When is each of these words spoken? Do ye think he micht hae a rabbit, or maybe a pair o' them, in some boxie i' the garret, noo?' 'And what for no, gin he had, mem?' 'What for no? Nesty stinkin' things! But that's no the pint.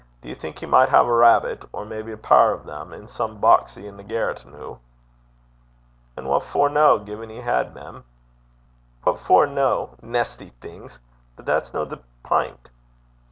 Do 0.23 0.29
ye 0.29 0.33
think 0.33 0.57
he 0.57 0.65
micht 0.65 0.89
hae 0.89 0.97
a 0.97 1.03
rabbit, 1.05 1.63
or 1.71 1.85
maybe 1.85 2.11
a 2.11 2.17
pair 2.17 2.53
o' 2.55 2.57
them, 2.57 2.91
in 2.91 3.05
some 3.05 3.39
boxie 3.39 3.87
i' 3.87 3.95
the 3.95 4.01
garret, 4.01 4.43
noo?' 4.47 4.79
'And 6.17 6.27
what 6.27 6.41
for 6.41 6.69
no, 6.69 6.97
gin 6.97 7.29
he 7.29 7.41
had, 7.41 7.75
mem?' 7.75 8.03
'What 9.03 9.19
for 9.19 9.45
no? 9.45 9.91
Nesty 10.01 10.49
stinkin' 10.57 10.89
things! 10.89 10.97
But 11.35 11.45
that's 11.45 11.71
no 11.71 11.85
the 11.85 11.99
pint. 12.23 12.71